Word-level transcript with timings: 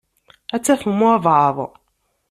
Ad 0.55 0.61
tafem 0.65 0.99
walebɛaḍ. 1.05 1.57